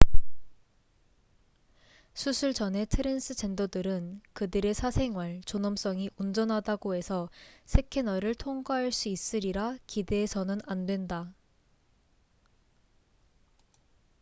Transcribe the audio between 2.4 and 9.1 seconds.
전의 트랜스젠더들은 그들의 사생활 존엄성이 온전하다고 해서 스캐너를 통과할 수